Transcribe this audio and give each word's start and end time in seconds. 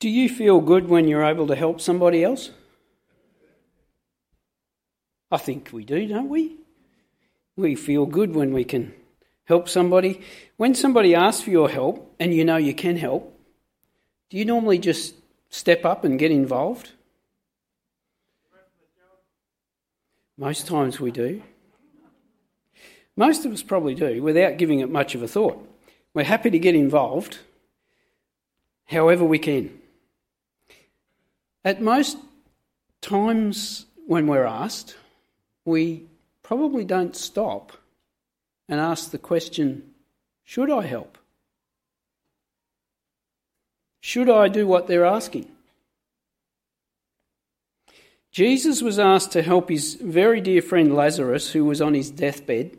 Do 0.00 0.08
you 0.08 0.28
feel 0.28 0.60
good 0.60 0.88
when 0.88 1.08
you're 1.08 1.24
able 1.24 1.48
to 1.48 1.56
help 1.56 1.80
somebody 1.80 2.22
else? 2.22 2.50
I 5.30 5.38
think 5.38 5.70
we 5.72 5.84
do, 5.84 6.06
don't 6.06 6.28
we? 6.28 6.56
We 7.56 7.74
feel 7.74 8.06
good 8.06 8.34
when 8.34 8.52
we 8.52 8.64
can 8.64 8.94
help 9.44 9.68
somebody. 9.68 10.22
When 10.56 10.74
somebody 10.74 11.14
asks 11.14 11.42
for 11.42 11.50
your 11.50 11.68
help 11.68 12.14
and 12.20 12.32
you 12.32 12.44
know 12.44 12.56
you 12.56 12.74
can 12.74 12.96
help, 12.96 13.34
do 14.30 14.36
you 14.36 14.44
normally 14.44 14.78
just 14.78 15.14
step 15.50 15.84
up 15.84 16.04
and 16.04 16.18
get 16.18 16.30
involved? 16.30 16.92
Most 20.36 20.68
times 20.68 21.00
we 21.00 21.10
do. 21.10 21.42
Most 23.16 23.44
of 23.44 23.52
us 23.52 23.62
probably 23.62 23.96
do 23.96 24.22
without 24.22 24.58
giving 24.58 24.78
it 24.78 24.88
much 24.88 25.16
of 25.16 25.22
a 25.24 25.28
thought. 25.28 25.68
We're 26.14 26.22
happy 26.22 26.50
to 26.50 26.58
get 26.58 26.76
involved 26.76 27.38
however 28.86 29.24
we 29.24 29.38
can. 29.38 29.77
At 31.64 31.80
most 31.80 32.16
times 33.00 33.86
when 34.06 34.26
we're 34.26 34.44
asked, 34.44 34.96
we 35.64 36.04
probably 36.42 36.84
don't 36.84 37.14
stop 37.14 37.72
and 38.68 38.80
ask 38.80 39.10
the 39.10 39.18
question 39.18 39.82
should 40.44 40.70
I 40.70 40.82
help? 40.82 41.18
Should 44.00 44.30
I 44.30 44.48
do 44.48 44.66
what 44.66 44.86
they're 44.86 45.04
asking? 45.04 45.46
Jesus 48.30 48.80
was 48.80 48.98
asked 48.98 49.32
to 49.32 49.42
help 49.42 49.68
his 49.68 49.94
very 49.94 50.40
dear 50.40 50.62
friend 50.62 50.94
Lazarus, 50.94 51.52
who 51.52 51.64
was 51.64 51.82
on 51.82 51.92
his 51.92 52.10
deathbed. 52.10 52.78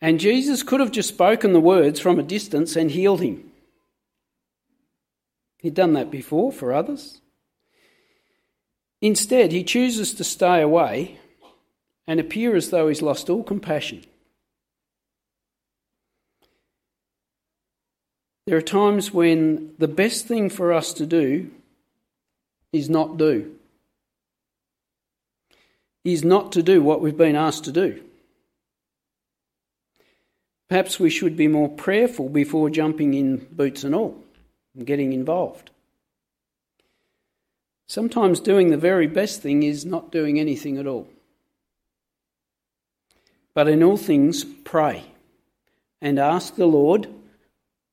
And 0.00 0.18
Jesus 0.18 0.62
could 0.62 0.80
have 0.80 0.90
just 0.90 1.10
spoken 1.10 1.52
the 1.52 1.60
words 1.60 2.00
from 2.00 2.18
a 2.18 2.22
distance 2.22 2.74
and 2.74 2.90
healed 2.90 3.20
him. 3.20 3.50
He'd 5.64 5.72
done 5.72 5.94
that 5.94 6.10
before 6.10 6.52
for 6.52 6.74
others. 6.74 7.22
Instead, 9.00 9.50
he 9.50 9.64
chooses 9.64 10.12
to 10.12 10.22
stay 10.22 10.60
away 10.60 11.18
and 12.06 12.20
appear 12.20 12.54
as 12.54 12.68
though 12.68 12.88
he's 12.88 13.00
lost 13.00 13.30
all 13.30 13.42
compassion. 13.42 14.04
There 18.46 18.58
are 18.58 18.60
times 18.60 19.10
when 19.10 19.72
the 19.78 19.88
best 19.88 20.26
thing 20.26 20.50
for 20.50 20.70
us 20.70 20.92
to 20.92 21.06
do 21.06 21.50
is 22.70 22.90
not 22.90 23.16
do, 23.16 23.54
is 26.04 26.22
not 26.22 26.52
to 26.52 26.62
do 26.62 26.82
what 26.82 27.00
we've 27.00 27.16
been 27.16 27.36
asked 27.36 27.64
to 27.64 27.72
do. 27.72 28.04
Perhaps 30.68 31.00
we 31.00 31.08
should 31.08 31.38
be 31.38 31.48
more 31.48 31.70
prayerful 31.70 32.28
before 32.28 32.68
jumping 32.68 33.14
in 33.14 33.46
boots 33.50 33.82
and 33.82 33.94
all 33.94 34.23
and 34.76 34.86
getting 34.86 35.12
involved. 35.12 35.70
Sometimes 37.86 38.40
doing 38.40 38.70
the 38.70 38.76
very 38.76 39.06
best 39.06 39.42
thing 39.42 39.62
is 39.62 39.84
not 39.84 40.10
doing 40.10 40.40
anything 40.40 40.78
at 40.78 40.86
all. 40.86 41.06
But 43.52 43.68
in 43.68 43.82
all 43.82 43.96
things, 43.96 44.44
pray 44.44 45.04
and 46.00 46.18
ask 46.18 46.56
the 46.56 46.66
Lord, 46.66 47.08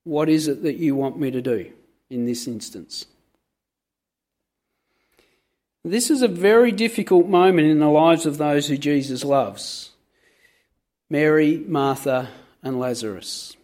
what 0.04 0.28
is 0.28 0.48
it 0.48 0.62
that 0.62 0.76
you 0.76 0.96
want 0.96 1.18
me 1.18 1.30
to 1.30 1.40
do 1.40 1.72
in 2.10 2.24
this 2.26 2.46
instance? 2.48 3.06
This 5.84 6.10
is 6.10 6.22
a 6.22 6.28
very 6.28 6.72
difficult 6.72 7.26
moment 7.26 7.68
in 7.68 7.80
the 7.80 7.88
lives 7.88 8.24
of 8.26 8.38
those 8.38 8.68
who 8.68 8.76
Jesus 8.76 9.24
loves 9.24 9.90
Mary, 11.10 11.62
Martha, 11.66 12.30
and 12.62 12.78
Lazarus. 12.78 13.56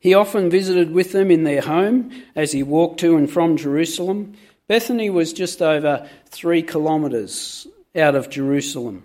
He 0.00 0.14
often 0.14 0.48
visited 0.48 0.92
with 0.92 1.12
them 1.12 1.30
in 1.30 1.44
their 1.44 1.60
home 1.60 2.10
as 2.34 2.52
he 2.52 2.62
walked 2.62 3.00
to 3.00 3.16
and 3.16 3.30
from 3.30 3.58
Jerusalem. 3.58 4.34
Bethany 4.66 5.10
was 5.10 5.34
just 5.34 5.60
over 5.60 6.08
three 6.26 6.62
kilometres 6.62 7.66
out 7.94 8.14
of 8.14 8.30
Jerusalem, 8.30 9.04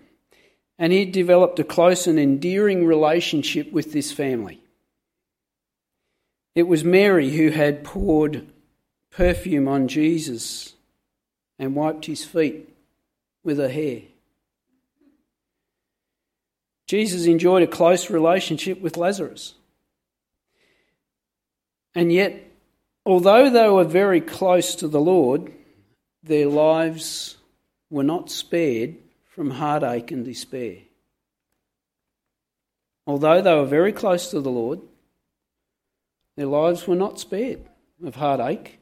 and 0.79 0.93
he 0.93 1.03
developed 1.05 1.59
a 1.59 1.65
close 1.65 2.07
and 2.07 2.17
endearing 2.17 2.85
relationship 2.85 3.71
with 3.73 3.91
this 3.91 4.11
family. 4.13 4.61
It 6.55 6.63
was 6.63 6.85
Mary 6.85 7.31
who 7.31 7.49
had 7.49 7.83
poured 7.83 8.47
perfume 9.11 9.67
on 9.67 9.89
Jesus 9.89 10.75
and 11.59 11.75
wiped 11.75 12.05
his 12.05 12.23
feet 12.23 12.69
with 13.43 13.57
her 13.57 13.69
hair. 13.69 14.01
Jesus 16.87 17.25
enjoyed 17.25 17.63
a 17.63 17.67
close 17.67 18.09
relationship 18.09 18.79
with 18.79 18.95
Lazarus. 18.95 19.55
And 21.95 22.11
yet, 22.11 22.51
although 23.05 23.49
they 23.49 23.69
were 23.69 23.85
very 23.85 24.21
close 24.21 24.75
to 24.75 24.87
the 24.87 24.99
Lord, 24.99 25.51
their 26.21 26.47
lives 26.47 27.37
were 27.89 28.03
not 28.03 28.29
spared 28.29 28.95
from 29.23 29.51
heartache 29.51 30.11
and 30.11 30.25
despair. 30.25 30.77
Although 33.07 33.41
they 33.41 33.53
were 33.53 33.65
very 33.65 33.93
close 33.93 34.29
to 34.31 34.41
the 34.41 34.51
Lord, 34.51 34.81
their 36.35 36.47
lives 36.47 36.87
were 36.87 36.95
not 36.95 37.19
spared 37.19 37.61
of 38.03 38.15
heartache 38.15 38.79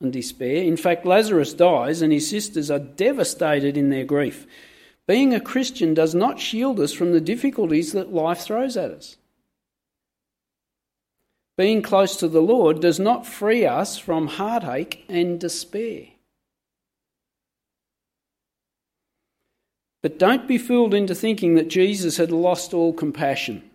and 0.00 0.12
despair. 0.12 0.62
In 0.62 0.76
fact, 0.76 1.06
Lazarus 1.06 1.54
dies 1.54 2.02
and 2.02 2.12
his 2.12 2.28
sisters 2.28 2.70
are 2.70 2.78
devastated 2.78 3.76
in 3.76 3.90
their 3.90 4.04
grief. 4.04 4.46
Being 5.06 5.34
a 5.34 5.40
Christian 5.40 5.94
does 5.94 6.14
not 6.14 6.38
shield 6.38 6.78
us 6.78 6.92
from 6.92 7.12
the 7.12 7.20
difficulties 7.20 7.92
that 7.92 8.12
life 8.12 8.40
throws 8.40 8.76
at 8.76 8.90
us. 8.90 9.16
Being 11.58 11.82
close 11.82 12.14
to 12.18 12.28
the 12.28 12.40
Lord 12.40 12.80
does 12.80 13.00
not 13.00 13.26
free 13.26 13.66
us 13.66 13.98
from 13.98 14.28
heartache 14.28 15.04
and 15.08 15.40
despair. 15.40 16.04
But 20.00 20.20
don't 20.20 20.46
be 20.46 20.56
fooled 20.56 20.94
into 20.94 21.16
thinking 21.16 21.56
that 21.56 21.66
Jesus 21.66 22.16
had 22.16 22.30
lost 22.30 22.72
all 22.72 22.92
compassion. 22.92 23.68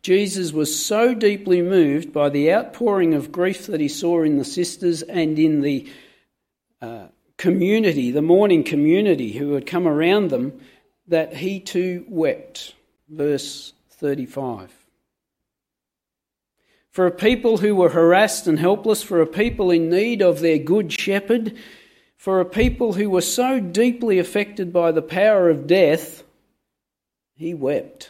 Jesus 0.00 0.50
was 0.50 0.82
so 0.82 1.12
deeply 1.12 1.60
moved 1.60 2.14
by 2.14 2.30
the 2.30 2.50
outpouring 2.50 3.12
of 3.12 3.30
grief 3.30 3.66
that 3.66 3.80
he 3.80 3.88
saw 3.88 4.22
in 4.22 4.38
the 4.38 4.44
sisters 4.44 5.02
and 5.02 5.38
in 5.38 5.60
the 5.60 5.86
uh, 6.80 7.08
community, 7.36 8.10
the 8.10 8.22
mourning 8.22 8.64
community 8.64 9.32
who 9.32 9.52
had 9.52 9.66
come 9.66 9.86
around 9.86 10.30
them, 10.30 10.58
that 11.06 11.36
he 11.36 11.60
too 11.60 12.06
wept. 12.08 12.74
Verse 13.10 13.74
35 13.90 14.85
for 16.96 17.06
a 17.06 17.10
people 17.10 17.58
who 17.58 17.74
were 17.74 17.90
harassed 17.90 18.46
and 18.46 18.58
helpless, 18.58 19.02
for 19.02 19.20
a 19.20 19.26
people 19.26 19.70
in 19.70 19.90
need 19.90 20.22
of 20.22 20.40
their 20.40 20.56
good 20.56 20.90
shepherd, 20.90 21.54
for 22.16 22.40
a 22.40 22.44
people 22.46 22.94
who 22.94 23.10
were 23.10 23.20
so 23.20 23.60
deeply 23.60 24.18
affected 24.18 24.72
by 24.72 24.90
the 24.90 25.02
power 25.02 25.50
of 25.50 25.66
death, 25.66 26.24
he 27.34 27.52
wept. 27.52 28.08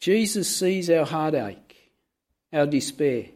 Jesus 0.00 0.48
sees 0.56 0.90
our 0.90 1.06
heartache, 1.06 1.92
our 2.52 2.66
despair, 2.66 3.26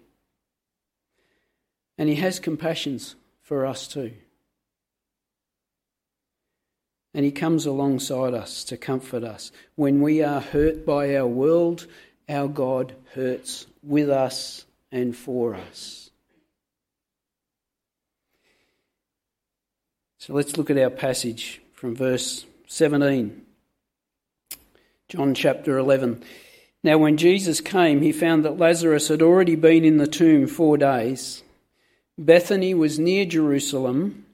and 1.97 2.09
he 2.09 2.17
has 2.17 2.41
compassions 2.41 3.15
for 3.41 3.65
us 3.65 3.87
too. 3.87 4.11
And 7.13 7.25
He 7.25 7.33
comes 7.33 7.67
alongside 7.67 8.35
us 8.35 8.65
to 8.65 8.77
comfort 8.77 9.25
us. 9.25 9.51
When 9.75 10.01
we 10.01 10.23
are 10.23 10.41
hurt 10.41 10.87
by 10.87 11.17
our 11.17 11.27
world, 11.27 11.87
our 12.29 12.49
God 12.49 12.95
hurts 13.15 13.67
with 13.83 14.11
us 14.11 14.65
and 14.93 15.17
for 15.17 15.55
us. 15.55 16.11
So 20.19 20.35
let's 20.35 20.57
look 20.57 20.71
at 20.71 20.79
our 20.79 20.91
passage 20.91 21.63
from 21.73 21.97
verse 21.97 22.45
17. 22.67 23.43
John 25.09 25.35
chapter 25.35 25.79
11. 25.79 26.23
Now, 26.85 26.99
when 26.99 27.17
Jesus 27.17 27.61
came, 27.61 28.01
he 28.01 28.13
found 28.13 28.45
that 28.45 28.59
Lazarus 28.59 29.09
had 29.09 29.23
already 29.23 29.57
been 29.57 29.85
in 29.85 29.97
the 29.97 30.07
tomb 30.07 30.47
four 30.47 30.77
days. 30.77 31.43
Bethany 32.17 32.75
was 32.75 32.99
near 32.99 33.25
Jerusalem, 33.25 34.27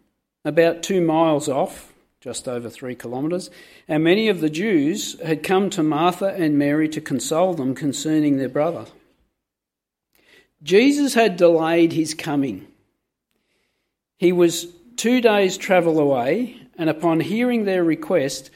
about 0.45 0.83
two 0.83 1.01
miles 1.01 1.49
off 1.49 1.93
just 2.21 2.49
over 2.49 2.69
three 2.69 2.95
kilometres, 2.95 3.51
and 3.87 4.03
many 4.03 4.29
of 4.29 4.41
the 4.41 4.51
Jews 4.51 5.21
had 5.21 5.43
come 5.43 5.71
to 5.71 5.83
Martha 5.83 6.27
and 6.27 6.59
Mary 6.59 6.89
to 6.89 7.01
console 7.01 7.55
them 7.55 7.75
concerning 7.75 8.37
their 8.37 8.49
brother. 8.49 8.87
Jesus 10.63 11.15
had 11.15 11.37
delayed 11.37 11.93
his 11.93 12.15
coming. 12.15 12.67
He 14.19 14.33
was 14.33 14.67
two 14.97 15.21
days' 15.21 15.57
travel 15.57 15.99
away, 15.99 16.57
and 16.79 16.91
upon 16.91 17.21
hearing 17.21 17.65
their 17.65 17.85
request, 17.85 18.51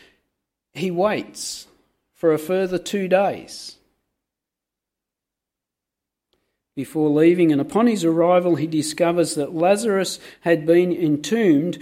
he 0.73 0.91
waits 0.91 1.67
for 2.15 2.33
a 2.33 2.39
further 2.39 2.79
two 2.79 3.09
days 3.09 3.77
before 6.81 7.11
leaving, 7.11 7.53
and 7.53 7.61
upon 7.61 7.87
his 7.87 8.07
arrival, 8.07 8.57
he 8.57 8.67
discovers 8.67 9.35
that 9.35 9.55
Lazarus 9.55 10.19
had 10.41 10.65
been 10.65 10.93
entombed 10.93 11.79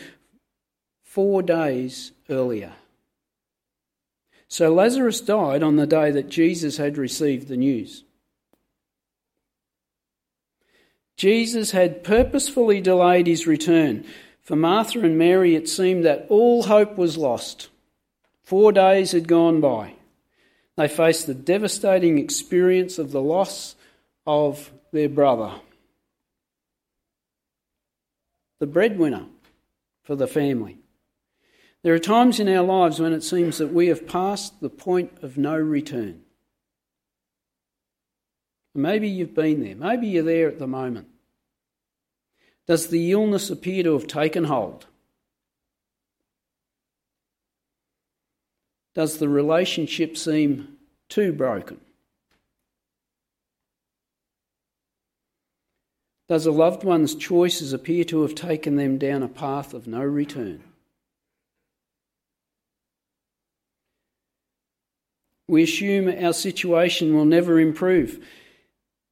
four 1.18 1.42
days 1.42 2.12
earlier. 2.30 2.70
So 4.46 4.72
Lazarus 4.72 5.20
died 5.20 5.64
on 5.64 5.74
the 5.74 5.84
day 5.84 6.12
that 6.12 6.28
Jesus 6.28 6.76
had 6.76 6.96
received 6.96 7.48
the 7.48 7.56
news. 7.56 8.04
Jesus 11.16 11.72
had 11.72 12.04
purposefully 12.04 12.80
delayed 12.80 13.26
his 13.26 13.48
return. 13.48 14.04
For 14.42 14.54
Martha 14.54 15.00
and 15.00 15.18
Mary, 15.18 15.56
it 15.56 15.68
seemed 15.68 16.04
that 16.04 16.26
all 16.28 16.62
hope 16.62 16.96
was 16.96 17.18
lost. 17.18 17.68
Four 18.44 18.70
days 18.70 19.10
had 19.10 19.26
gone 19.26 19.60
by. 19.60 19.94
They 20.76 20.86
faced 20.86 21.26
the 21.26 21.34
devastating 21.34 22.18
experience 22.18 22.96
of 22.96 23.10
the 23.10 23.20
loss 23.20 23.74
of 24.24 24.70
their 24.92 25.08
brother, 25.08 25.50
the 28.60 28.68
breadwinner 28.68 29.24
for 30.04 30.14
the 30.14 30.28
family. 30.28 30.78
There 31.82 31.94
are 31.94 32.00
times 32.00 32.40
in 32.40 32.48
our 32.48 32.64
lives 32.64 32.98
when 32.98 33.12
it 33.12 33.22
seems 33.22 33.58
that 33.58 33.72
we 33.72 33.86
have 33.86 34.06
passed 34.06 34.60
the 34.60 34.70
point 34.70 35.12
of 35.22 35.38
no 35.38 35.56
return. 35.56 36.22
Maybe 38.74 39.08
you've 39.08 39.34
been 39.34 39.62
there. 39.62 39.76
Maybe 39.76 40.08
you're 40.08 40.22
there 40.22 40.48
at 40.48 40.58
the 40.58 40.66
moment. 40.66 41.08
Does 42.66 42.88
the 42.88 43.12
illness 43.12 43.48
appear 43.50 43.82
to 43.84 43.94
have 43.94 44.06
taken 44.06 44.44
hold? 44.44 44.86
Does 48.94 49.18
the 49.18 49.28
relationship 49.28 50.16
seem 50.16 50.76
too 51.08 51.32
broken? 51.32 51.80
Does 56.28 56.44
a 56.44 56.52
loved 56.52 56.84
one's 56.84 57.14
choices 57.14 57.72
appear 57.72 58.04
to 58.04 58.22
have 58.22 58.34
taken 58.34 58.76
them 58.76 58.98
down 58.98 59.22
a 59.22 59.28
path 59.28 59.72
of 59.72 59.86
no 59.86 60.02
return? 60.02 60.62
We 65.48 65.64
assume 65.64 66.08
our 66.08 66.32
situation 66.32 67.14
will 67.14 67.24
never 67.24 67.58
improve 67.58 68.20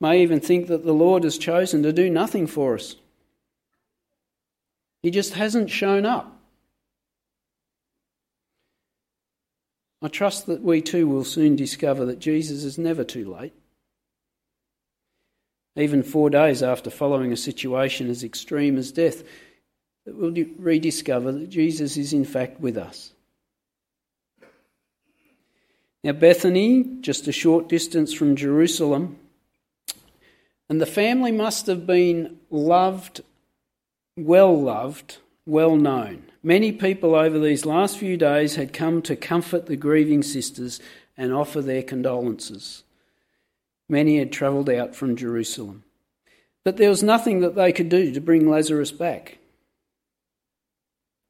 may 0.00 0.22
even 0.22 0.40
think 0.40 0.66
that 0.68 0.84
the 0.84 0.92
Lord 0.92 1.24
has 1.24 1.38
chosen 1.38 1.82
to 1.82 1.92
do 1.92 2.10
nothing 2.10 2.46
for 2.46 2.74
us. 2.74 2.96
He 5.02 5.10
just 5.10 5.34
hasn't 5.34 5.70
shown 5.70 6.04
up. 6.04 6.32
I 10.02 10.08
trust 10.08 10.46
that 10.46 10.62
we 10.62 10.82
too 10.82 11.08
will 11.08 11.24
soon 11.24 11.56
discover 11.56 12.04
that 12.06 12.18
Jesus 12.18 12.64
is 12.64 12.76
never 12.76 13.04
too 13.04 13.32
late. 13.32 13.54
Even 15.76 16.02
four 16.02 16.30
days 16.30 16.62
after 16.62 16.90
following 16.90 17.32
a 17.32 17.36
situation 17.36 18.08
as 18.10 18.22
extreme 18.22 18.76
as 18.76 18.92
death, 18.92 19.22
we'll 20.06 20.34
rediscover 20.58 21.32
that 21.32 21.50
Jesus 21.50 21.96
is 21.96 22.12
in 22.12 22.24
fact 22.24 22.60
with 22.60 22.76
us. 22.76 23.12
Now, 26.06 26.12
Bethany, 26.12 26.84
just 27.00 27.26
a 27.26 27.32
short 27.32 27.68
distance 27.68 28.12
from 28.12 28.36
Jerusalem, 28.36 29.18
and 30.68 30.80
the 30.80 30.86
family 30.86 31.32
must 31.32 31.66
have 31.66 31.84
been 31.84 32.38
loved, 32.48 33.22
well 34.16 34.56
loved, 34.56 35.16
well 35.46 35.74
known. 35.74 36.22
Many 36.44 36.70
people 36.70 37.16
over 37.16 37.40
these 37.40 37.66
last 37.66 37.98
few 37.98 38.16
days 38.16 38.54
had 38.54 38.72
come 38.72 39.02
to 39.02 39.16
comfort 39.16 39.66
the 39.66 39.74
grieving 39.74 40.22
sisters 40.22 40.78
and 41.16 41.34
offer 41.34 41.60
their 41.60 41.82
condolences. 41.82 42.84
Many 43.88 44.20
had 44.20 44.30
travelled 44.30 44.70
out 44.70 44.94
from 44.94 45.16
Jerusalem. 45.16 45.82
But 46.62 46.76
there 46.76 46.88
was 46.88 47.02
nothing 47.02 47.40
that 47.40 47.56
they 47.56 47.72
could 47.72 47.88
do 47.88 48.12
to 48.12 48.20
bring 48.20 48.48
Lazarus 48.48 48.92
back. 48.92 49.38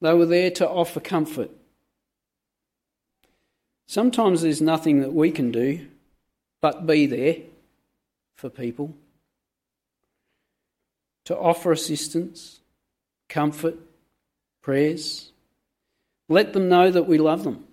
They 0.02 0.12
were 0.12 0.26
there 0.26 0.50
to 0.50 0.68
offer 0.68 1.00
comfort. 1.00 1.50
Sometimes 3.86 4.42
there's 4.42 4.60
nothing 4.60 5.00
that 5.00 5.12
we 5.12 5.30
can 5.30 5.50
do 5.50 5.86
but 6.60 6.86
be 6.86 7.06
there 7.06 7.36
for 8.34 8.50
people 8.50 8.94
to 11.24 11.36
offer 11.36 11.72
assistance, 11.72 12.60
comfort, 13.28 13.76
prayers. 14.62 15.32
Let 16.28 16.52
them 16.52 16.68
know 16.68 16.90
that 16.90 17.06
we 17.06 17.18
love 17.18 17.44
them. 17.44 17.64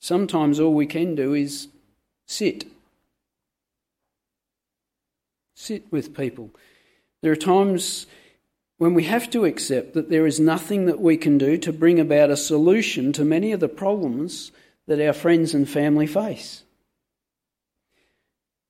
Sometimes 0.00 0.58
all 0.58 0.74
we 0.74 0.86
can 0.86 1.14
do 1.14 1.34
is 1.34 1.68
sit. 2.26 2.66
Sit 5.54 5.90
with 5.92 6.16
people. 6.16 6.50
There 7.22 7.32
are 7.32 7.36
times 7.36 8.06
when 8.80 8.94
we 8.94 9.04
have 9.04 9.28
to 9.28 9.44
accept 9.44 9.92
that 9.92 10.08
there 10.08 10.26
is 10.26 10.40
nothing 10.40 10.86
that 10.86 10.98
we 10.98 11.14
can 11.14 11.36
do 11.36 11.58
to 11.58 11.70
bring 11.70 12.00
about 12.00 12.30
a 12.30 12.36
solution 12.36 13.12
to 13.12 13.22
many 13.22 13.52
of 13.52 13.60
the 13.60 13.68
problems 13.68 14.52
that 14.86 15.06
our 15.06 15.12
friends 15.12 15.52
and 15.52 15.68
family 15.68 16.06
face. 16.06 16.62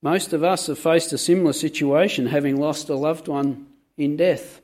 Most 0.03 0.33
of 0.33 0.43
us 0.43 0.67
have 0.67 0.81
faced 0.81 1.13
a 1.13 1.19
similar 1.19 1.53
situation, 1.53 2.27
having 2.27 2.59
lost 2.59 2.89
a 2.89 2.97
loved 2.97 3.29
one 3.29 3.69
in 3.97 4.17
death. 4.17 4.61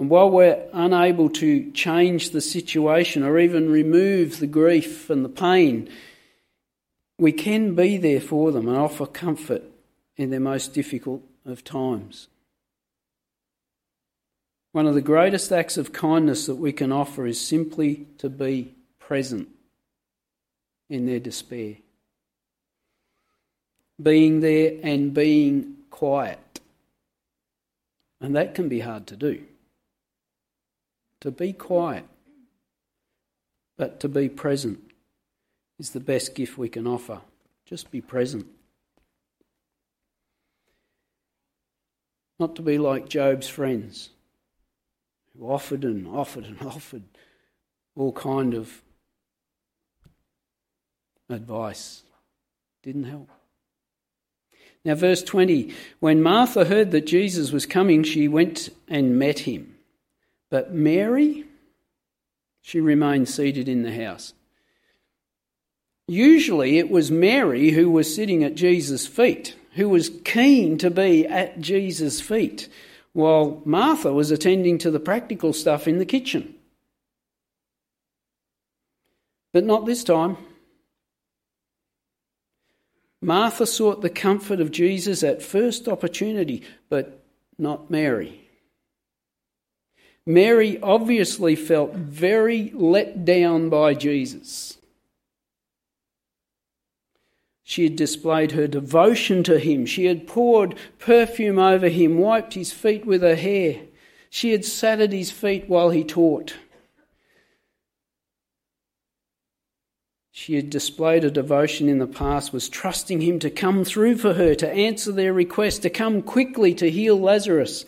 And 0.00 0.10
while 0.10 0.28
we're 0.28 0.66
unable 0.72 1.30
to 1.30 1.70
change 1.70 2.30
the 2.30 2.40
situation 2.40 3.22
or 3.22 3.38
even 3.38 3.70
remove 3.70 4.40
the 4.40 4.48
grief 4.48 5.10
and 5.10 5.24
the 5.24 5.28
pain, 5.28 5.88
we 7.20 7.30
can 7.30 7.76
be 7.76 7.98
there 7.98 8.20
for 8.20 8.50
them 8.50 8.66
and 8.66 8.76
offer 8.76 9.06
comfort 9.06 9.62
in 10.16 10.30
their 10.30 10.40
most 10.40 10.74
difficult 10.74 11.22
of 11.44 11.62
times. 11.62 12.26
One 14.76 14.86
of 14.86 14.92
the 14.92 15.00
greatest 15.00 15.52
acts 15.52 15.78
of 15.78 15.94
kindness 15.94 16.44
that 16.44 16.56
we 16.56 16.70
can 16.70 16.92
offer 16.92 17.26
is 17.26 17.40
simply 17.40 18.08
to 18.18 18.28
be 18.28 18.74
present 18.98 19.48
in 20.90 21.06
their 21.06 21.18
despair 21.18 21.76
being 24.02 24.40
there 24.40 24.72
and 24.82 25.14
being 25.14 25.76
quiet. 25.88 26.60
And 28.20 28.36
that 28.36 28.54
can 28.54 28.68
be 28.68 28.80
hard 28.80 29.06
to 29.06 29.16
do. 29.16 29.44
To 31.22 31.30
be 31.30 31.54
quiet, 31.54 32.04
but 33.78 33.98
to 34.00 34.10
be 34.10 34.28
present 34.28 34.78
is 35.78 35.92
the 35.92 36.00
best 36.00 36.34
gift 36.34 36.58
we 36.58 36.68
can 36.68 36.86
offer. 36.86 37.22
Just 37.64 37.90
be 37.90 38.02
present. 38.02 38.46
Not 42.38 42.54
to 42.56 42.62
be 42.62 42.76
like 42.76 43.08
Job's 43.08 43.48
friends 43.48 44.10
who 45.38 45.50
offered 45.50 45.84
and 45.84 46.06
offered 46.06 46.44
and 46.44 46.60
offered 46.62 47.04
all 47.94 48.12
kind 48.12 48.54
of 48.54 48.82
advice. 51.28 52.02
Didn't 52.82 53.04
help. 53.04 53.30
Now, 54.84 54.94
verse 54.94 55.22
20 55.22 55.74
When 55.98 56.22
Martha 56.22 56.64
heard 56.66 56.92
that 56.92 57.06
Jesus 57.06 57.50
was 57.50 57.66
coming, 57.66 58.02
she 58.02 58.28
went 58.28 58.68
and 58.86 59.18
met 59.18 59.40
him. 59.40 59.74
But 60.50 60.72
Mary, 60.72 61.44
she 62.62 62.80
remained 62.80 63.28
seated 63.28 63.68
in 63.68 63.82
the 63.82 63.92
house. 63.92 64.32
Usually 66.08 66.78
it 66.78 66.88
was 66.88 67.10
Mary 67.10 67.70
who 67.70 67.90
was 67.90 68.14
sitting 68.14 68.44
at 68.44 68.54
Jesus' 68.54 69.08
feet, 69.08 69.56
who 69.72 69.88
was 69.88 70.10
keen 70.24 70.78
to 70.78 70.88
be 70.88 71.26
at 71.26 71.60
Jesus' 71.60 72.20
feet, 72.20 72.68
while 73.16 73.62
Martha 73.64 74.12
was 74.12 74.30
attending 74.30 74.76
to 74.76 74.90
the 74.90 75.00
practical 75.00 75.54
stuff 75.54 75.88
in 75.88 75.96
the 75.96 76.04
kitchen. 76.04 76.54
But 79.54 79.64
not 79.64 79.86
this 79.86 80.04
time. 80.04 80.36
Martha 83.22 83.66
sought 83.66 84.02
the 84.02 84.10
comfort 84.10 84.60
of 84.60 84.70
Jesus 84.70 85.22
at 85.22 85.40
first 85.40 85.88
opportunity, 85.88 86.62
but 86.90 87.24
not 87.56 87.90
Mary. 87.90 88.50
Mary 90.26 90.78
obviously 90.82 91.56
felt 91.56 91.94
very 91.94 92.70
let 92.74 93.24
down 93.24 93.70
by 93.70 93.94
Jesus. 93.94 94.76
She 97.68 97.82
had 97.82 97.96
displayed 97.96 98.52
her 98.52 98.68
devotion 98.68 99.42
to 99.42 99.58
him. 99.58 99.86
She 99.86 100.04
had 100.04 100.28
poured 100.28 100.76
perfume 101.00 101.58
over 101.58 101.88
him, 101.88 102.16
wiped 102.18 102.54
his 102.54 102.72
feet 102.72 103.04
with 103.04 103.22
her 103.22 103.34
hair. 103.34 103.80
She 104.30 104.52
had 104.52 104.64
sat 104.64 105.00
at 105.00 105.12
his 105.12 105.32
feet 105.32 105.68
while 105.68 105.90
he 105.90 106.04
taught. 106.04 106.54
She 110.30 110.54
had 110.54 110.70
displayed 110.70 111.24
a 111.24 111.30
devotion 111.30 111.88
in 111.88 111.98
the 111.98 112.06
past, 112.06 112.52
was 112.52 112.68
trusting 112.68 113.20
him 113.20 113.40
to 113.40 113.50
come 113.50 113.82
through 113.84 114.18
for 114.18 114.34
her, 114.34 114.54
to 114.54 114.72
answer 114.72 115.10
their 115.10 115.32
request, 115.32 115.82
to 115.82 115.90
come 115.90 116.22
quickly 116.22 116.72
to 116.74 116.88
heal 116.88 117.18
Lazarus. 117.18 117.84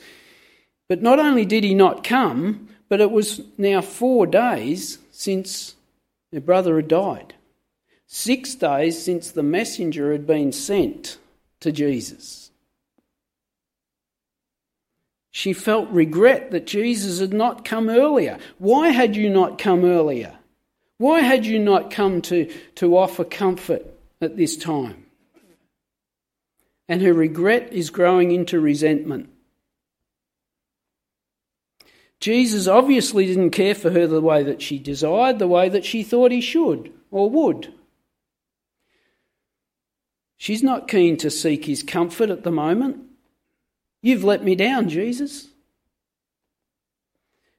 But 0.88 1.02
not 1.02 1.20
only 1.20 1.44
did 1.44 1.62
he 1.62 1.74
not 1.74 2.02
come, 2.02 2.68
but 2.88 3.00
it 3.00 3.12
was 3.12 3.42
now 3.56 3.80
four 3.80 4.26
days 4.26 4.98
since 5.12 5.76
their 6.32 6.40
brother 6.40 6.74
had 6.74 6.88
died. 6.88 7.34
Six 8.08 8.56
days 8.56 9.00
since 9.00 9.30
the 9.30 9.42
messenger 9.44 10.10
had 10.10 10.26
been 10.26 10.50
sent 10.50 11.18
to 11.60 11.70
Jesus. 11.70 12.50
She 15.30 15.52
felt 15.52 15.88
regret 15.90 16.50
that 16.50 16.66
Jesus 16.66 17.20
had 17.20 17.32
not 17.32 17.64
come 17.64 17.88
earlier. 17.88 18.38
Why 18.58 18.88
had 18.88 19.14
you 19.14 19.30
not 19.30 19.58
come 19.58 19.84
earlier? 19.84 20.36
Why 20.96 21.20
had 21.20 21.46
you 21.46 21.60
not 21.60 21.92
come 21.92 22.20
to, 22.22 22.52
to 22.76 22.96
offer 22.96 23.22
comfort 23.22 23.86
at 24.20 24.36
this 24.36 24.56
time? 24.56 25.04
and 26.88 27.02
her 27.02 27.12
regret 27.12 27.72
is 27.72 27.90
growing 27.90 28.32
into 28.32 28.58
resentment. 28.58 29.28
Jesus 32.18 32.66
obviously 32.66 33.26
didn't 33.26 33.50
care 33.50 33.74
for 33.74 33.90
her 33.90 34.06
the 34.06 34.20
way 34.20 34.42
that 34.42 34.62
she 34.62 34.78
desired, 34.78 35.38
the 35.38 35.46
way 35.46 35.68
that 35.68 35.84
she 35.84 36.02
thought 36.02 36.32
he 36.32 36.40
should 36.40 36.92
or 37.10 37.30
would. 37.30 37.72
She's 40.38 40.62
not 40.62 40.88
keen 40.88 41.16
to 41.18 41.30
seek 41.30 41.64
his 41.64 41.82
comfort 41.82 42.30
at 42.30 42.44
the 42.44 42.52
moment. 42.52 43.02
You've 44.00 44.24
let 44.24 44.44
me 44.44 44.54
down, 44.54 44.88
Jesus. 44.88 45.48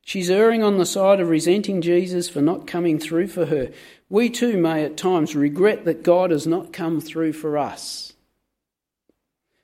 She's 0.02 0.32
erring 0.32 0.64
on 0.64 0.78
the 0.78 0.86
side 0.86 1.20
of 1.20 1.30
resenting 1.30 1.82
Jesus 1.82 2.30
for 2.30 2.42
not 2.42 2.66
coming 2.66 2.98
through 2.98 3.28
for 3.28 3.46
her. 3.46 3.72
We 4.10 4.30
too 4.30 4.58
may 4.58 4.84
at 4.84 4.98
times 4.98 5.36
regret 5.36 5.86
that 5.86 6.02
God 6.04 6.32
has 6.32 6.48
not 6.48 6.74
come 6.74 7.00
through 7.02 7.34
for 7.34 7.58
us. 7.58 8.14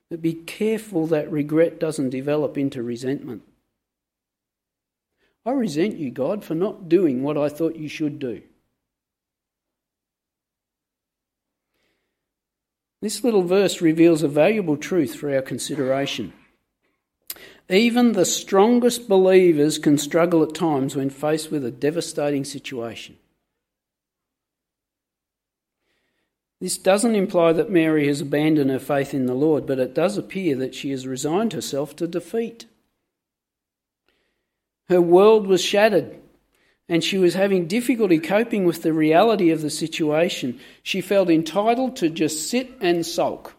But 0.10 0.22
be 0.22 0.34
careful 0.34 1.08
that 1.08 1.32
regret 1.32 1.80
doesn't 1.80 2.12
develop 2.12 2.58
into 2.58 2.84
resentment. 2.84 3.42
I 5.46 5.52
resent 5.52 5.96
you, 5.98 6.12
God, 6.12 6.44
for 6.44 6.54
not 6.54 6.90
doing 6.90 7.24
what 7.24 7.38
I 7.38 7.50
thought 7.50 7.78
you 7.78 7.88
should 7.88 8.20
do. 8.20 8.42
This 13.02 13.24
little 13.24 13.44
verse 13.44 13.82
reveals 13.82 14.24
a 14.24 14.28
valuable 14.28 14.78
truth 14.78 15.16
for 15.16 15.34
our 15.34 15.42
consideration. 15.42 16.34
Even 17.70 18.14
the 18.14 18.26
strongest 18.26 19.08
believers 19.08 19.78
can 19.78 19.98
struggle 19.98 20.44
at 20.44 20.54
times 20.54 20.96
when 20.96 21.10
faced 21.10 21.52
with 21.52 21.66
a 21.66 21.72
devastating 21.72 22.46
situation. 22.46 23.18
This 26.62 26.78
doesn't 26.78 27.16
imply 27.16 27.54
that 27.54 27.70
Mary 27.70 28.08
has 28.08 28.22
abandoned 28.22 28.72
her 28.72 28.80
faith 28.80 29.14
in 29.14 29.26
the 29.26 29.34
Lord, 29.34 29.66
but 29.66 29.80
it 29.80 29.94
does 29.94 30.18
appear 30.18 30.56
that 30.56 30.74
she 30.74 30.92
has 30.92 31.06
resigned 31.06 31.54
herself 31.54 31.96
to 31.98 32.08
defeat. 32.08 32.66
Her 34.88 35.02
world 35.02 35.48
was 35.48 35.62
shattered, 35.62 36.20
and 36.88 37.04
she 37.04 37.18
was 37.18 37.34
having 37.34 37.68
difficulty 37.68 38.20
coping 38.20 38.66
with 38.66 38.84
the 38.84 38.94
reality 38.94 39.50
of 39.50 39.62
the 39.62 39.70
situation. 39.70 40.60
She 40.84 41.02
felt 41.02 41.30
entitled 41.30 41.96
to 41.98 42.10
just 42.10 42.50
sit 42.50 42.72
and 42.80 43.06
sulk. 43.06 43.56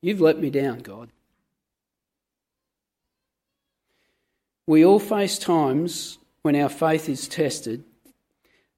You've 0.00 0.20
let 0.20 0.38
me 0.38 0.50
down, 0.50 0.80
God. 0.80 1.10
We 4.66 4.84
all 4.84 5.00
face 5.00 5.38
times 5.38 6.18
when 6.42 6.54
our 6.54 6.68
faith 6.68 7.08
is 7.08 7.26
tested, 7.26 7.84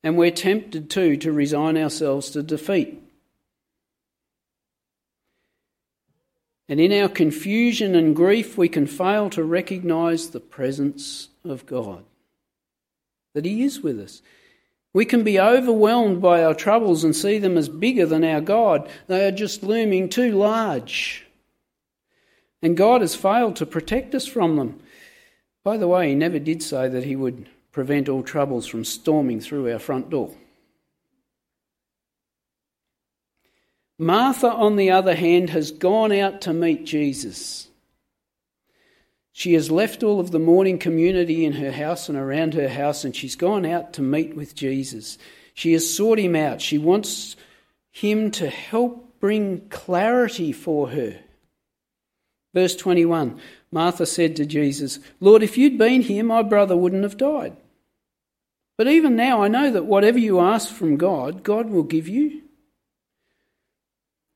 and 0.02 0.16
we're 0.16 0.30
tempted 0.30 0.88
too 0.88 1.16
to 1.18 1.32
resign 1.32 1.76
ourselves 1.76 2.30
to 2.30 2.42
defeat. 2.42 3.02
And 6.70 6.78
in 6.78 6.92
our 6.92 7.08
confusion 7.08 7.96
and 7.96 8.14
grief, 8.14 8.56
we 8.56 8.68
can 8.68 8.86
fail 8.86 9.28
to 9.30 9.42
recognize 9.42 10.30
the 10.30 10.38
presence 10.38 11.28
of 11.44 11.66
God, 11.66 12.04
that 13.34 13.44
He 13.44 13.64
is 13.64 13.80
with 13.80 13.98
us. 13.98 14.22
We 14.94 15.04
can 15.04 15.24
be 15.24 15.40
overwhelmed 15.40 16.22
by 16.22 16.44
our 16.44 16.54
troubles 16.54 17.02
and 17.02 17.14
see 17.14 17.38
them 17.38 17.58
as 17.58 17.68
bigger 17.68 18.06
than 18.06 18.22
our 18.22 18.40
God. 18.40 18.88
They 19.08 19.26
are 19.26 19.32
just 19.32 19.64
looming 19.64 20.08
too 20.08 20.30
large. 20.30 21.26
And 22.62 22.76
God 22.76 23.00
has 23.00 23.16
failed 23.16 23.56
to 23.56 23.66
protect 23.66 24.14
us 24.14 24.26
from 24.26 24.54
them. 24.54 24.78
By 25.64 25.76
the 25.76 25.88
way, 25.88 26.10
He 26.10 26.14
never 26.14 26.38
did 26.38 26.62
say 26.62 26.88
that 26.88 27.04
He 27.04 27.16
would 27.16 27.48
prevent 27.72 28.08
all 28.08 28.22
troubles 28.22 28.68
from 28.68 28.84
storming 28.84 29.40
through 29.40 29.72
our 29.72 29.80
front 29.80 30.08
door. 30.08 30.36
Martha, 34.00 34.50
on 34.50 34.76
the 34.76 34.90
other 34.90 35.14
hand, 35.14 35.50
has 35.50 35.70
gone 35.70 36.10
out 36.10 36.40
to 36.40 36.54
meet 36.54 36.86
Jesus. 36.86 37.68
She 39.30 39.52
has 39.52 39.70
left 39.70 40.02
all 40.02 40.18
of 40.18 40.30
the 40.30 40.38
mourning 40.38 40.78
community 40.78 41.44
in 41.44 41.52
her 41.52 41.70
house 41.70 42.08
and 42.08 42.16
around 42.16 42.54
her 42.54 42.70
house, 42.70 43.04
and 43.04 43.14
she's 43.14 43.36
gone 43.36 43.66
out 43.66 43.92
to 43.92 44.02
meet 44.02 44.34
with 44.34 44.54
Jesus. 44.54 45.18
She 45.52 45.74
has 45.74 45.94
sought 45.94 46.18
him 46.18 46.34
out. 46.34 46.62
She 46.62 46.78
wants 46.78 47.36
him 47.90 48.30
to 48.30 48.48
help 48.48 49.20
bring 49.20 49.68
clarity 49.68 50.50
for 50.50 50.88
her. 50.88 51.18
Verse 52.54 52.74
21 52.74 53.38
Martha 53.70 54.06
said 54.06 54.34
to 54.36 54.46
Jesus, 54.46 54.98
Lord, 55.20 55.42
if 55.42 55.58
you'd 55.58 55.76
been 55.76 56.00
here, 56.00 56.24
my 56.24 56.42
brother 56.42 56.74
wouldn't 56.74 57.02
have 57.02 57.18
died. 57.18 57.54
But 58.78 58.88
even 58.88 59.14
now, 59.14 59.42
I 59.42 59.48
know 59.48 59.70
that 59.70 59.84
whatever 59.84 60.18
you 60.18 60.40
ask 60.40 60.72
from 60.72 60.96
God, 60.96 61.42
God 61.42 61.68
will 61.68 61.82
give 61.82 62.08
you. 62.08 62.44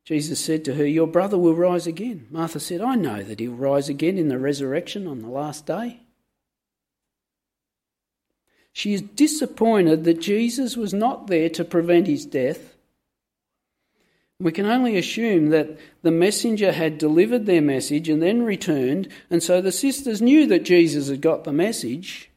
Jesus 0.04 0.38
said 0.38 0.64
to 0.64 0.74
her, 0.74 0.86
Your 0.86 1.06
brother 1.06 1.38
will 1.38 1.54
rise 1.54 1.86
again. 1.86 2.26
Martha 2.30 2.60
said, 2.60 2.80
I 2.80 2.94
know 2.94 3.22
that 3.22 3.40
he'll 3.40 3.52
rise 3.52 3.88
again 3.88 4.18
in 4.18 4.28
the 4.28 4.38
resurrection 4.38 5.06
on 5.06 5.22
the 5.22 5.28
last 5.28 5.64
day. 5.66 6.00
She 8.72 8.92
is 8.92 9.02
disappointed 9.02 10.04
that 10.04 10.20
Jesus 10.20 10.76
was 10.76 10.92
not 10.92 11.28
there 11.28 11.48
to 11.50 11.64
prevent 11.64 12.06
his 12.06 12.26
death. 12.26 12.74
We 14.40 14.50
can 14.52 14.66
only 14.66 14.98
assume 14.98 15.50
that 15.50 15.78
the 16.02 16.10
messenger 16.10 16.72
had 16.72 16.98
delivered 16.98 17.46
their 17.46 17.62
message 17.62 18.08
and 18.08 18.20
then 18.20 18.42
returned, 18.42 19.08
and 19.30 19.42
so 19.42 19.60
the 19.60 19.72
sisters 19.72 20.20
knew 20.20 20.46
that 20.48 20.64
Jesus 20.64 21.08
had 21.08 21.20
got 21.20 21.44
the 21.44 21.52
message 21.52 22.30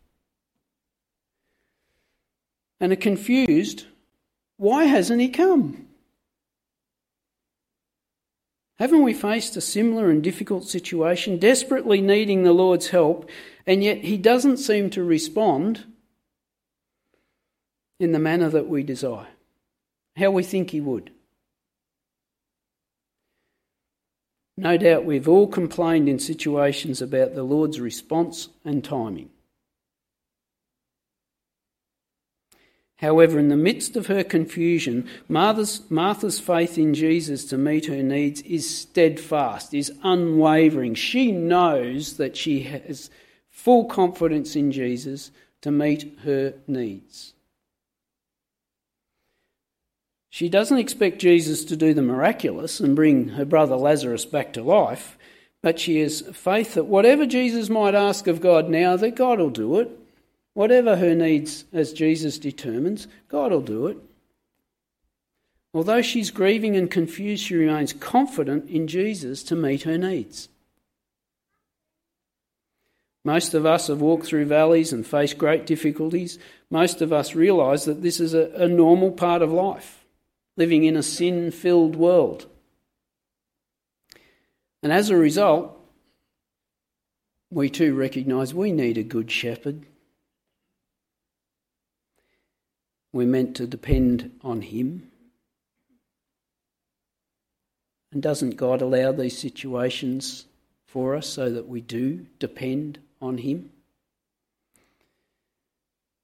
and 2.79 2.93
are 2.93 2.97
confused. 2.97 3.85
Why 4.57 4.85
hasn't 4.85 5.19
he 5.19 5.29
come? 5.29 5.86
Haven't 8.79 9.03
we 9.03 9.13
faced 9.13 9.57
a 9.57 9.61
similar 9.61 10.09
and 10.11 10.23
difficult 10.23 10.67
situation, 10.67 11.39
desperately 11.39 11.99
needing 11.99 12.43
the 12.43 12.53
Lord's 12.53 12.89
help, 12.89 13.29
and 13.65 13.83
yet 13.83 13.99
He 13.99 14.17
doesn't 14.17 14.57
seem 14.57 14.89
to 14.91 15.03
respond 15.03 15.83
in 17.99 18.11
the 18.11 18.19
manner 18.19 18.49
that 18.49 18.67
we 18.67 18.83
desire, 18.83 19.27
how 20.15 20.29
we 20.29 20.43
think 20.43 20.69
He 20.69 20.81
would? 20.81 21.11
No 24.57 24.77
doubt 24.77 25.05
we've 25.05 25.27
all 25.27 25.47
complained 25.47 26.09
in 26.09 26.19
situations 26.19 27.01
about 27.01 27.35
the 27.35 27.43
Lord's 27.43 27.79
response 27.79 28.49
and 28.65 28.83
timing. 28.83 29.29
However, 32.97 33.37
in 33.37 33.49
the 33.49 33.57
midst 33.57 33.95
of 33.95 34.07
her 34.07 34.23
confusion, 34.23 35.07
Martha's, 35.29 35.81
Martha's, 35.89 36.39
faith 36.39 36.79
in 36.79 36.95
Jesus 36.95 37.45
to 37.45 37.57
meet 37.57 37.85
her 37.85 38.01
needs 38.01 38.41
is 38.41 38.67
steadfast, 38.67 39.73
is 39.73 39.91
unwavering. 40.03 40.95
She 40.95 41.31
knows 41.31 42.17
that 42.17 42.35
she 42.35 42.61
has 42.63 43.11
full 43.49 43.85
confidence 43.85 44.55
in 44.55 44.71
Jesus 44.71 45.29
to 45.61 45.69
meet 45.69 46.17
her 46.23 46.55
needs. 46.65 47.33
She 50.31 50.49
doesn't 50.49 50.77
expect 50.77 51.19
Jesus 51.19 51.65
to 51.65 51.75
do 51.75 51.93
the 51.93 52.01
miraculous 52.01 52.79
and 52.79 52.95
bring 52.95 53.29
her 53.29 53.45
brother 53.45 53.75
Lazarus 53.75 54.25
back 54.25 54.53
to 54.53 54.63
life, 54.63 55.17
but 55.61 55.79
she 55.79 55.99
has 55.99 56.21
faith 56.21 56.73
that 56.73 56.85
whatever 56.85 57.27
Jesus 57.27 57.69
might 57.69 57.95
ask 57.95 58.25
of 58.25 58.41
God 58.41 58.69
now, 58.69 58.95
that 58.95 59.15
God 59.15 59.39
will 59.39 59.49
do 59.49 59.79
it 59.79 59.89
Whatever 60.57 60.95
her 60.95 61.13
needs 61.13 61.65
as 61.71 61.93
Jesus 61.93 62.39
determines, 62.39 63.07
God 63.29 63.51
will 63.51 63.61
do 63.61 63.85
it. 63.85 63.97
Although 65.71 66.01
she's 66.01 66.31
grieving 66.31 66.75
and 66.75 66.89
confused, 66.89 67.43
she 67.43 67.55
remains 67.55 67.93
confident 67.93 68.67
in 68.67 68.87
Jesus 68.87 69.43
to 69.43 69.55
meet 69.55 69.83
her 69.83 69.99
needs. 69.99 70.49
Most 73.23 73.53
of 73.53 73.67
us 73.67 73.85
have 73.85 74.01
walked 74.01 74.25
through 74.25 74.45
valleys 74.45 74.91
and 74.91 75.05
faced 75.05 75.37
great 75.37 75.67
difficulties. 75.67 76.39
Most 76.71 77.03
of 77.03 77.13
us 77.13 77.35
realise 77.35 77.85
that 77.85 78.01
this 78.01 78.19
is 78.19 78.33
a, 78.33 78.49
a 78.55 78.67
normal 78.67 79.11
part 79.11 79.43
of 79.43 79.51
life, 79.51 80.05
living 80.55 80.85
in 80.85 80.97
a 80.97 81.03
sin 81.03 81.51
filled 81.51 81.95
world. 81.95 82.47
And 84.81 84.91
as 84.91 85.11
a 85.11 85.15
result, 85.15 85.79
we 87.51 87.69
too 87.69 87.93
recognise 87.93 88.55
we 88.55 88.71
need 88.71 88.97
a 88.97 89.03
good 89.03 89.29
shepherd 89.29 89.85
We're 93.13 93.27
meant 93.27 93.55
to 93.57 93.67
depend 93.67 94.31
on 94.43 94.61
Him. 94.61 95.11
And 98.11 98.21
doesn't 98.21 98.57
God 98.57 98.81
allow 98.81 99.11
these 99.11 99.37
situations 99.37 100.45
for 100.85 101.15
us 101.15 101.27
so 101.27 101.49
that 101.49 101.67
we 101.67 101.81
do 101.81 102.25
depend 102.39 102.99
on 103.21 103.39
Him? 103.39 103.71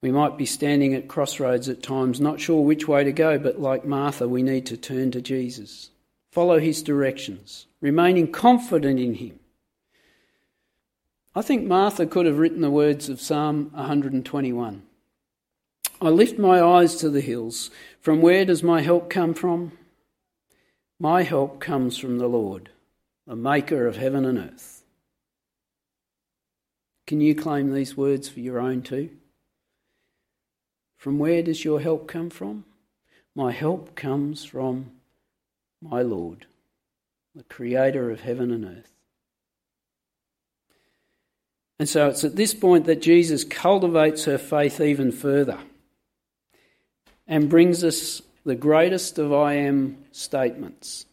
We 0.01 0.11
might 0.11 0.37
be 0.37 0.45
standing 0.45 0.93
at 0.93 1.07
crossroads 1.07 1.69
at 1.69 1.81
times, 1.81 2.19
not 2.19 2.41
sure 2.41 2.61
which 2.61 2.87
way 2.89 3.05
to 3.05 3.13
go, 3.13 3.39
but 3.39 3.61
like 3.61 3.85
Martha, 3.85 4.27
we 4.27 4.43
need 4.43 4.65
to 4.65 4.75
turn 4.75 5.11
to 5.11 5.21
Jesus, 5.21 5.91
follow 6.31 6.59
His 6.59 6.83
directions, 6.83 7.67
remaining 7.79 8.31
confident 8.31 8.99
in 8.99 9.13
Him. 9.15 9.39
I 11.35 11.41
think 11.41 11.65
Martha 11.65 12.05
could 12.05 12.25
have 12.25 12.37
written 12.37 12.61
the 12.61 12.69
words 12.69 13.07
of 13.07 13.21
Psalm 13.21 13.71
121. 13.73 14.83
I 16.03 16.09
lift 16.09 16.37
my 16.37 16.61
eyes 16.61 16.97
to 16.97 17.09
the 17.09 17.21
hills. 17.21 17.71
From 18.01 18.21
where 18.21 18.43
does 18.43 18.61
my 18.61 18.81
help 18.81 19.09
come 19.09 19.33
from? 19.33 19.71
My 20.99 21.23
help 21.23 21.61
comes 21.61 21.97
from 21.97 22.17
the 22.17 22.27
Lord, 22.27 22.71
the 23.25 23.37
maker 23.37 23.87
of 23.87 23.95
heaven 23.95 24.25
and 24.25 24.37
earth. 24.37 24.83
Can 27.07 27.21
you 27.21 27.33
claim 27.33 27.71
these 27.71 27.95
words 27.95 28.27
for 28.27 28.41
your 28.41 28.59
own 28.59 28.81
too? 28.81 29.11
From 30.97 31.19
where 31.19 31.41
does 31.41 31.63
your 31.63 31.79
help 31.79 32.09
come 32.09 32.29
from? 32.29 32.65
My 33.33 33.53
help 33.53 33.95
comes 33.95 34.43
from 34.43 34.91
my 35.81 36.01
Lord, 36.01 36.47
the 37.33 37.43
creator 37.43 38.11
of 38.11 38.19
heaven 38.19 38.51
and 38.51 38.65
earth. 38.65 38.91
And 41.79 41.87
so 41.87 42.09
it's 42.09 42.25
at 42.25 42.35
this 42.35 42.53
point 42.53 42.87
that 42.87 43.01
Jesus 43.01 43.45
cultivates 43.45 44.25
her 44.25 44.37
faith 44.37 44.81
even 44.81 45.13
further 45.13 45.59
and 47.27 47.49
brings 47.49 47.83
us 47.83 48.21
the 48.45 48.55
greatest 48.55 49.17
of 49.17 49.33
I 49.33 49.53
am 49.55 49.97
statements. 50.11 51.05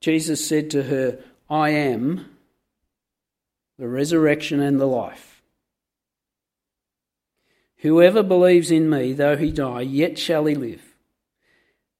Jesus 0.00 0.46
said 0.46 0.70
to 0.70 0.84
her, 0.84 1.18
I 1.48 1.70
am 1.70 2.26
the 3.78 3.88
resurrection 3.88 4.60
and 4.60 4.80
the 4.80 4.86
life. 4.86 5.42
Whoever 7.78 8.22
believes 8.22 8.70
in 8.70 8.90
me, 8.90 9.12
though 9.12 9.36
he 9.36 9.52
die, 9.52 9.82
yet 9.82 10.18
shall 10.18 10.46
he 10.46 10.54
live. 10.54 10.82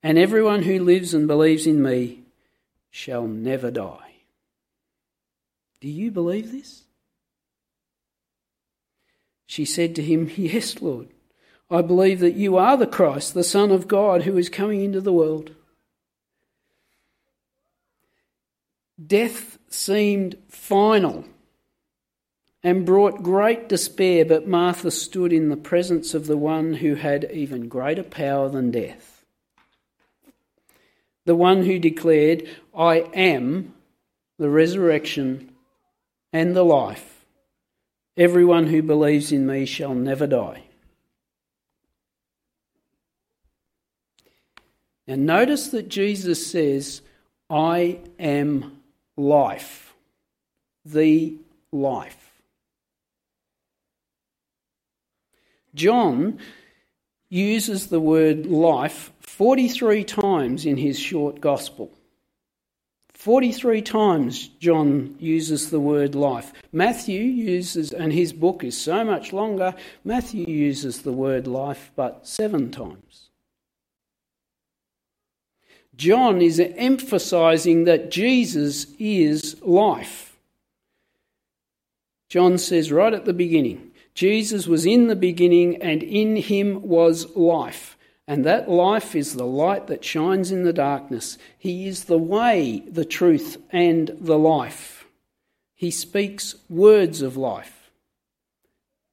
And 0.02 0.18
everyone 0.18 0.62
who 0.62 0.82
lives 0.82 1.14
and 1.14 1.26
believes 1.26 1.66
in 1.66 1.82
me 1.82 2.22
shall 2.90 3.26
never 3.26 3.70
die. 3.70 4.16
Do 5.80 5.88
you 5.88 6.10
believe 6.10 6.50
this? 6.50 6.84
She 9.46 9.64
said 9.64 9.94
to 9.96 10.02
him, 10.02 10.30
Yes, 10.36 10.80
Lord. 10.82 11.08
I 11.70 11.82
believe 11.82 12.20
that 12.20 12.34
you 12.34 12.56
are 12.56 12.76
the 12.76 12.86
Christ, 12.86 13.34
the 13.34 13.44
Son 13.44 13.70
of 13.70 13.88
God, 13.88 14.22
who 14.22 14.38
is 14.38 14.48
coming 14.48 14.82
into 14.82 15.00
the 15.00 15.12
world. 15.12 15.54
Death 19.04 19.58
seemed 19.68 20.36
final 20.48 21.24
and 22.62 22.86
brought 22.86 23.22
great 23.22 23.68
despair, 23.68 24.24
but 24.24 24.48
Martha 24.48 24.90
stood 24.90 25.32
in 25.32 25.50
the 25.50 25.56
presence 25.56 26.14
of 26.14 26.26
the 26.26 26.36
one 26.36 26.74
who 26.74 26.94
had 26.94 27.30
even 27.32 27.68
greater 27.68 28.02
power 28.02 28.48
than 28.48 28.70
death. 28.70 29.24
The 31.26 31.36
one 31.36 31.64
who 31.64 31.78
declared, 31.78 32.48
I 32.74 33.00
am 33.14 33.74
the 34.38 34.48
resurrection 34.48 35.52
and 36.32 36.56
the 36.56 36.64
life. 36.64 37.26
Everyone 38.16 38.68
who 38.68 38.82
believes 38.82 39.30
in 39.30 39.46
me 39.46 39.66
shall 39.66 39.94
never 39.94 40.26
die. 40.26 40.64
And 45.08 45.24
notice 45.24 45.68
that 45.68 45.88
Jesus 45.88 46.46
says, 46.46 47.00
I 47.48 47.98
am 48.18 48.82
life, 49.16 49.94
the 50.84 51.38
life. 51.72 52.34
John 55.74 56.38
uses 57.30 57.86
the 57.86 58.00
word 58.00 58.44
life 58.46 59.10
43 59.20 60.04
times 60.04 60.66
in 60.66 60.76
his 60.76 60.98
short 60.98 61.40
gospel. 61.40 61.90
43 63.14 63.80
times 63.82 64.48
John 64.60 65.16
uses 65.18 65.70
the 65.70 65.80
word 65.80 66.14
life. 66.14 66.52
Matthew 66.70 67.22
uses, 67.22 67.92
and 67.92 68.12
his 68.12 68.34
book 68.34 68.62
is 68.62 68.78
so 68.78 69.04
much 69.04 69.32
longer, 69.32 69.74
Matthew 70.04 70.46
uses 70.46 71.02
the 71.02 71.12
word 71.12 71.46
life 71.46 71.90
but 71.96 72.26
seven 72.26 72.70
times. 72.70 73.27
John 75.98 76.40
is 76.40 76.60
emphasizing 76.60 77.84
that 77.84 78.10
Jesus 78.10 78.86
is 79.00 79.60
life. 79.62 80.38
John 82.28 82.56
says 82.56 82.92
right 82.92 83.12
at 83.12 83.24
the 83.24 83.32
beginning 83.32 83.90
Jesus 84.14 84.66
was 84.66 84.84
in 84.84 85.06
the 85.06 85.14
beginning, 85.14 85.80
and 85.80 86.02
in 86.02 86.34
him 86.34 86.82
was 86.82 87.36
life. 87.36 87.96
And 88.26 88.44
that 88.44 88.68
life 88.68 89.14
is 89.14 89.34
the 89.34 89.46
light 89.46 89.86
that 89.86 90.04
shines 90.04 90.50
in 90.50 90.64
the 90.64 90.72
darkness. 90.72 91.38
He 91.56 91.86
is 91.86 92.04
the 92.04 92.18
way, 92.18 92.82
the 92.90 93.04
truth, 93.04 93.58
and 93.70 94.10
the 94.20 94.36
life. 94.36 95.06
He 95.76 95.92
speaks 95.92 96.56
words 96.68 97.22
of 97.22 97.36
life. 97.36 97.90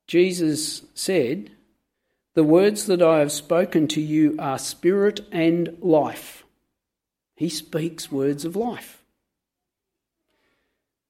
Jesus 0.08 0.82
said, 0.95 1.52
The 2.34 2.43
words 2.43 2.88
that 2.88 3.04
I 3.04 3.19
have 3.19 3.32
spoken 3.32 3.88
to 3.89 4.02
you 4.02 4.36
are 4.39 4.58
spirit 4.58 5.21
and 5.32 5.78
life. 5.82 6.44
He 7.36 7.50
speaks 7.50 8.12
words 8.12 8.45
of 8.45 8.56
life. 8.56 9.04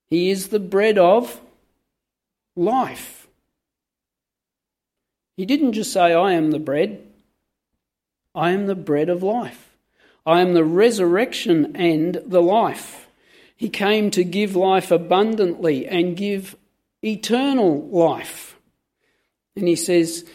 He 0.07 0.29
is 0.29 0.49
the 0.49 0.59
bread 0.59 0.97
of 0.97 1.41
life. 2.55 3.27
He 5.37 5.45
didn't 5.45 5.73
just 5.73 5.91
say, 5.91 6.13
I 6.13 6.33
am 6.33 6.51
the 6.51 6.59
bread. 6.59 7.05
I 8.33 8.51
am 8.51 8.67
the 8.67 8.75
bread 8.75 9.09
of 9.09 9.23
life. 9.23 9.75
I 10.25 10.41
am 10.41 10.53
the 10.53 10.63
resurrection 10.63 11.75
and 11.75 12.21
the 12.25 12.41
life. 12.41 13.07
He 13.55 13.69
came 13.69 14.11
to 14.11 14.23
give 14.23 14.55
life 14.55 14.91
abundantly 14.91 15.87
and 15.87 16.17
give 16.17 16.55
eternal 17.01 17.87
life. 17.87 18.57
And 19.55 19.67
he 19.67 19.75
says, 19.75 20.25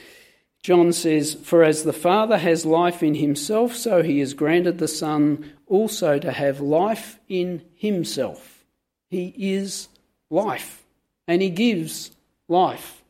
John 0.62 0.92
says, 0.92 1.34
For 1.34 1.64
as 1.64 1.84
the 1.84 1.92
Father 1.92 2.38
has 2.38 2.64
life 2.64 3.02
in 3.02 3.14
himself, 3.14 3.74
so 3.74 4.02
he 4.02 4.20
has 4.20 4.34
granted 4.34 4.78
the 4.78 4.88
Son 4.88 5.52
also 5.70 6.18
to 6.18 6.32
have 6.32 6.60
life 6.60 7.18
in 7.28 7.62
himself. 7.74 8.64
He 9.08 9.34
is 9.38 9.88
life, 10.28 10.84
and 11.26 11.40
he 11.40 11.48
gives 11.48 12.10
life. 12.48 13.02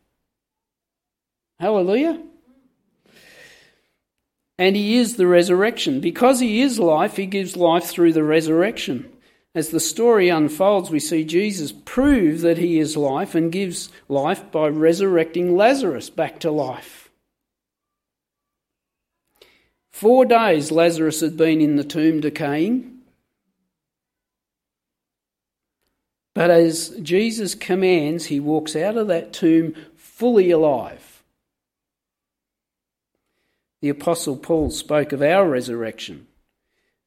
Hallelujah. 1.59 2.23
And 4.59 4.77
he 4.77 4.99
is 4.99 5.17
the 5.17 5.27
resurrection. 5.27 6.01
Because 6.01 6.39
he 6.41 6.61
is 6.61 6.79
life, 6.79 7.17
he 7.17 7.27
gives 7.27 7.57
life 7.57 7.85
through 7.85 8.13
the 8.13 8.23
resurrection. 8.23 9.11
As 9.55 9.71
the 9.71 9.81
story 9.81 10.29
unfolds, 10.29 10.91
we 10.91 11.01
see 11.01 11.25
Jesus 11.25 11.73
prove 11.73 12.43
that 12.43 12.59
he 12.59 12.79
is 12.79 12.97
life 12.97 13.35
and 13.35 13.51
gives 13.51 13.91
life 14.09 14.51
by 14.53 14.69
resurrecting 14.69 15.57
Lazarus 15.57 16.09
back 16.09 16.39
to 16.41 16.51
life. 16.51 17.10
Four 19.91 20.25
days 20.25 20.71
Lazarus 20.71 21.21
had 21.21 21.37
been 21.37 21.61
in 21.61 21.77
the 21.77 21.85
tomb 21.85 22.21
decaying. 22.21 23.01
But 26.35 26.51
as 26.51 26.91
Jesus 27.03 27.55
commands, 27.55 28.27
he 28.27 28.41
walks 28.41 28.77
out 28.77 28.97
of 28.97 29.09
that 29.09 29.33
tomb 29.33 29.75
fully 29.97 30.51
alive. 30.51 31.23
The 33.83 33.89
Apostle 33.89 34.37
Paul 34.37 34.71
spoke 34.71 35.13
of 35.13 35.23
our 35.23 35.49
resurrection, 35.49 36.27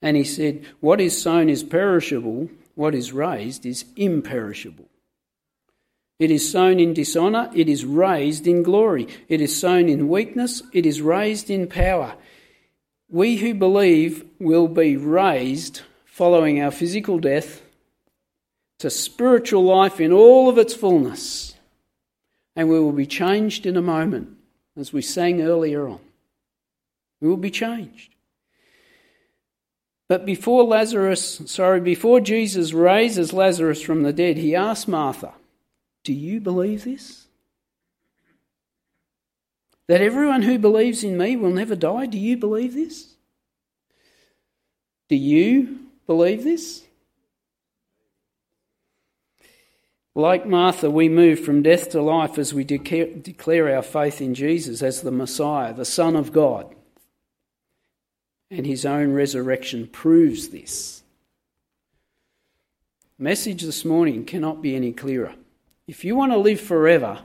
and 0.02 0.18
he 0.18 0.24
said, 0.24 0.66
What 0.80 1.00
is 1.00 1.20
sown 1.20 1.50
is 1.50 1.64
perishable, 1.64 2.50
what 2.76 2.96
is 2.96 3.14
raised 3.14 3.66
is 3.66 3.86
imperishable. 3.96 4.90
It 6.20 6.32
is 6.32 6.52
sown 6.52 6.80
in 6.80 6.94
dishonour, 6.94 7.52
it 7.56 7.70
is 7.70 7.86
raised 7.86 8.48
in 8.48 8.64
glory. 8.64 9.08
It 9.28 9.42
is 9.42 9.60
sown 9.60 9.90
in 9.90 10.10
weakness, 10.10 10.64
it 10.74 10.86
is 10.86 11.02
raised 11.02 11.50
in 11.50 11.68
power. 11.68 12.16
We 13.14 13.38
who 13.38 13.54
believe 13.54 14.26
will 14.40 14.68
be 14.68 14.98
raised 14.98 15.82
following 16.04 16.60
our 16.60 16.72
physical 16.72 17.20
death 17.20 17.62
to 18.80 18.90
spiritual 18.90 19.64
life 19.64 20.02
in 20.02 20.12
all 20.12 20.50
of 20.50 20.58
its 20.58 20.74
fullness. 20.74 21.54
And 22.56 22.70
we 22.70 22.80
will 22.80 22.92
be 22.92 23.06
changed 23.06 23.68
in 23.68 23.78
a 23.78 23.84
moment, 23.84 24.30
as 24.76 24.92
we 24.92 25.04
sang 25.04 25.44
earlier 25.44 25.88
on. 25.88 26.00
We 27.22 27.30
will 27.30 27.38
be 27.38 27.52
changed. 27.52 28.16
But 30.10 30.26
before 30.26 30.64
Lazarus, 30.64 31.40
sorry, 31.46 31.82
before 31.82 32.20
Jesus 32.20 32.74
raises 32.74 33.32
Lazarus 33.32 33.84
from 33.84 34.02
the 34.02 34.12
dead, 34.12 34.38
he 34.38 34.56
asks 34.56 34.88
Martha, 34.88 35.34
Do 36.04 36.14
you 36.14 36.42
believe 36.42 36.84
this? 36.84 37.23
That 39.88 40.02
everyone 40.02 40.44
who 40.44 40.58
believes 40.58 41.04
in 41.04 41.18
me 41.18 41.36
will 41.36 41.50
never 41.50 41.76
die. 41.76 42.06
Do 42.06 42.18
you 42.18 42.38
believe 42.38 42.74
this? 42.74 43.16
Do 45.10 45.16
you 45.16 45.80
believe 46.08 46.44
this? 46.44 46.84
Like 50.16 50.46
Martha, 50.46 50.92
we 50.92 51.10
move 51.10 51.40
from 51.40 51.64
death 51.64 51.90
to 51.90 52.02
life 52.02 52.38
as 52.38 52.54
we 52.54 52.64
declare 52.64 53.76
our 53.76 53.82
faith 53.82 54.22
in 54.22 54.36
Jesus 54.36 54.82
as 54.82 55.02
the 55.02 55.12
Messiah, 55.12 55.74
the 55.74 55.86
Son 55.86 56.16
of 56.16 56.32
God. 56.32 56.74
And 58.52 58.66
his 58.66 58.86
own 58.86 59.14
resurrection 59.14 59.88
proves 59.88 60.50
this. 60.50 61.02
Message 63.18 63.64
this 63.64 63.84
morning 63.84 64.26
cannot 64.26 64.62
be 64.62 64.76
any 64.76 64.94
clearer. 64.94 65.34
If 65.88 66.06
you 66.06 66.16
want 66.16 66.32
to 66.32 66.38
live 66.38 66.62
forever, 66.62 67.22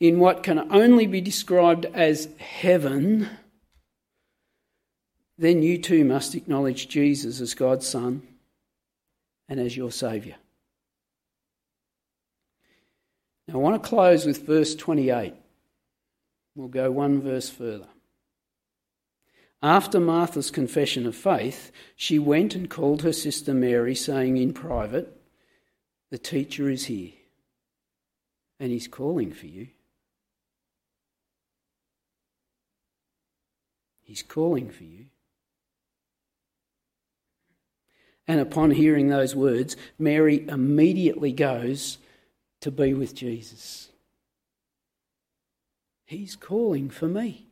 in 0.00 0.18
what 0.18 0.42
can 0.42 0.72
only 0.72 1.06
be 1.06 1.20
described 1.20 1.84
as 1.84 2.28
heaven, 2.38 3.28
then 5.36 5.62
you 5.62 5.76
too 5.78 6.04
must 6.04 6.34
acknowledge 6.34 6.88
Jesus 6.88 7.40
as 7.40 7.54
God's 7.54 7.86
Son 7.86 8.22
and 9.48 9.60
as 9.60 9.76
your 9.76 9.92
Saviour. 9.92 10.36
Now, 13.46 13.54
I 13.54 13.58
want 13.58 13.82
to 13.82 13.88
close 13.88 14.24
with 14.24 14.46
verse 14.46 14.74
28. 14.74 15.34
We'll 16.54 16.68
go 16.68 16.90
one 16.90 17.20
verse 17.20 17.50
further. 17.50 17.88
After 19.62 20.00
Martha's 20.00 20.50
confession 20.50 21.06
of 21.06 21.14
faith, 21.14 21.70
she 21.94 22.18
went 22.18 22.54
and 22.54 22.70
called 22.70 23.02
her 23.02 23.12
sister 23.12 23.52
Mary, 23.52 23.94
saying 23.94 24.38
in 24.38 24.54
private, 24.54 25.20
The 26.10 26.18
teacher 26.18 26.70
is 26.70 26.86
here, 26.86 27.12
and 28.58 28.70
he's 28.70 28.88
calling 28.88 29.32
for 29.32 29.46
you. 29.46 29.68
He's 34.10 34.24
calling 34.24 34.70
for 34.70 34.82
you. 34.82 35.04
And 38.26 38.40
upon 38.40 38.72
hearing 38.72 39.06
those 39.06 39.36
words, 39.36 39.76
Mary 40.00 40.44
immediately 40.48 41.30
goes 41.30 41.98
to 42.60 42.72
be 42.72 42.92
with 42.92 43.14
Jesus. 43.14 43.90
He's 46.06 46.34
calling 46.34 46.90
for 46.90 47.06
me. 47.06 47.46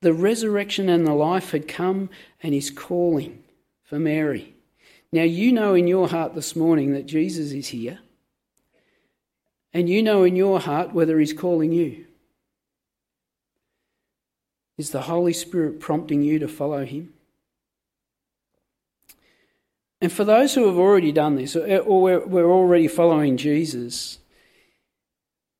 The 0.00 0.12
resurrection 0.12 0.88
and 0.88 1.06
the 1.06 1.14
life 1.14 1.52
had 1.52 1.68
come, 1.68 2.10
and 2.42 2.52
He's 2.52 2.72
calling 2.72 3.44
for 3.84 4.00
Mary. 4.00 4.56
Now, 5.12 5.22
you 5.22 5.52
know 5.52 5.74
in 5.74 5.86
your 5.86 6.08
heart 6.08 6.34
this 6.34 6.56
morning 6.56 6.92
that 6.94 7.06
Jesus 7.06 7.52
is 7.52 7.68
here, 7.68 8.00
and 9.72 9.88
you 9.88 10.02
know 10.02 10.24
in 10.24 10.34
your 10.34 10.58
heart 10.58 10.92
whether 10.92 11.20
He's 11.20 11.32
calling 11.32 11.70
you. 11.70 12.07
Is 14.78 14.90
the 14.90 15.02
Holy 15.02 15.32
Spirit 15.32 15.80
prompting 15.80 16.22
you 16.22 16.38
to 16.38 16.46
follow 16.48 16.84
Him? 16.84 17.12
And 20.00 20.12
for 20.12 20.22
those 20.24 20.54
who 20.54 20.66
have 20.66 20.78
already 20.78 21.10
done 21.10 21.34
this, 21.34 21.56
or 21.56 22.24
we're 22.24 22.50
already 22.50 22.86
following 22.86 23.36
Jesus, 23.36 24.20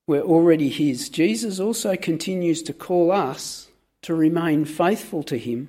we're 0.06 0.22
already 0.22 0.68
His, 0.68 1.08
Jesus 1.08 1.58
also 1.58 1.96
continues 1.96 2.62
to 2.62 2.72
call 2.72 3.10
us 3.10 3.68
to 4.02 4.14
remain 4.14 4.64
faithful 4.64 5.24
to 5.24 5.36
Him 5.36 5.68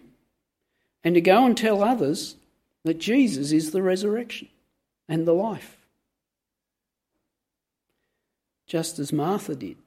and 1.03 1.15
to 1.15 1.21
go 1.21 1.43
and 1.43 1.57
tell 1.57 1.83
others 1.83 2.35
that 2.83 2.99
Jesus 2.99 3.51
is 3.51 3.71
the 3.71 3.81
resurrection 3.81 4.47
and 5.07 5.25
the 5.25 5.33
life. 5.33 5.77
Just 8.67 8.99
as 8.99 9.11
Martha 9.11 9.55
did. 9.55 9.77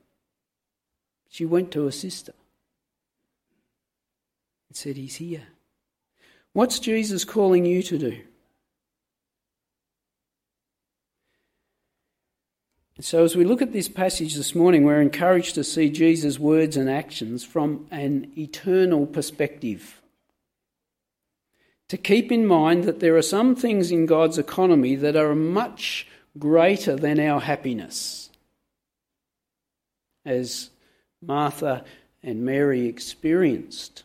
She 1.31 1.47
went 1.47 1.71
to 1.71 1.85
her 1.85 1.93
sister 1.93 2.35
and 4.73 4.77
said, 4.79 4.97
He's 4.97 5.17
here. 5.17 5.43
What's 6.55 6.79
Jesus 6.79 7.27
calling 7.27 7.67
you 7.67 7.83
to 7.83 7.99
do? 7.99 8.19
So, 12.99 13.23
as 13.23 13.37
we 13.37 13.45
look 13.45 13.61
at 13.61 13.75
this 13.75 13.91
passage 13.91 14.35
this 14.35 14.55
morning, 14.55 14.85
we're 14.85 15.03
encouraged 15.03 15.57
to 15.57 15.65
see 15.65 15.91
Jesus' 15.91 16.39
words 16.39 16.79
and 16.79 16.89
actions 16.89 17.45
from 17.45 17.87
an 17.91 18.33
eternal 18.39 19.05
perspective. 19.05 20.01
To 21.89 21.99
keep 21.99 22.33
in 22.33 22.47
mind 22.47 22.85
that 22.85 23.01
there 23.01 23.19
are 23.19 23.21
some 23.21 23.55
things 23.55 23.91
in 23.91 24.07
God's 24.07 24.39
economy 24.39 24.97
that 24.97 25.17
are 25.17 25.35
much 25.35 26.09
greater 26.39 26.97
than 26.97 27.21
our 27.21 27.41
happiness. 27.41 28.31
As 30.25 30.71
Martha 31.21 31.85
and 32.23 32.43
Mary 32.43 32.87
experienced 32.87 34.05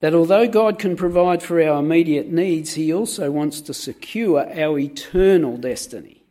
that 0.00 0.14
although 0.14 0.46
God 0.46 0.78
can 0.78 0.96
provide 0.96 1.42
for 1.42 1.62
our 1.62 1.80
immediate 1.80 2.28
needs, 2.28 2.74
He 2.74 2.92
also 2.92 3.30
wants 3.30 3.60
to 3.62 3.74
secure 3.74 4.46
our 4.58 4.78
eternal 4.78 5.56
destiny. 5.56 6.24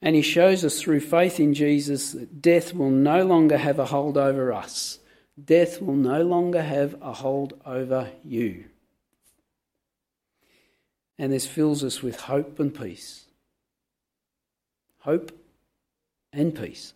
And 0.00 0.16
He 0.16 0.22
shows 0.22 0.64
us 0.64 0.80
through 0.80 1.00
faith 1.00 1.38
in 1.38 1.54
Jesus 1.54 2.12
that 2.12 2.40
death 2.40 2.74
will 2.74 2.90
no 2.90 3.24
longer 3.24 3.58
have 3.58 3.78
a 3.78 3.86
hold 3.86 4.16
over 4.16 4.52
us, 4.52 4.98
death 5.42 5.80
will 5.82 5.96
no 5.96 6.22
longer 6.22 6.62
have 6.62 6.96
a 7.02 7.12
hold 7.12 7.60
over 7.66 8.10
you. 8.24 8.64
And 11.18 11.32
this 11.32 11.46
fills 11.46 11.84
us 11.84 12.02
with 12.02 12.20
hope 12.20 12.58
and 12.58 12.74
peace. 12.74 13.26
Hope 15.00 15.30
and 16.32 16.54
peace. 16.54 16.94